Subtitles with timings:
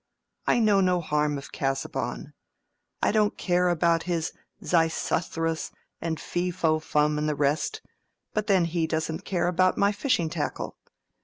[0.47, 2.33] I know no harm of Casaubon.
[3.03, 4.31] I don't care about his
[4.63, 5.69] Xisuthrus
[6.01, 7.83] and Fee fo fum and the rest;
[8.33, 10.75] but then he doesn't care about my fishing tackle.